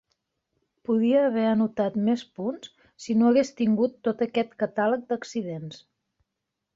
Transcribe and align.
Podria 0.89 1.19
haver 1.25 1.43
anotat 1.49 1.99
més 2.07 2.23
punts 2.39 2.71
si 3.05 3.15
no 3.19 3.27
hagués 3.33 3.51
tingut 3.59 3.99
tot 4.09 4.23
aquest 4.27 4.57
catàleg 4.65 5.05
d'accidents. 5.13 5.83